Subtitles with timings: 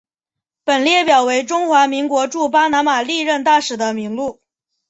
[0.63, 4.41] 本列表为中华民国驻巴拿马历任大使的名录。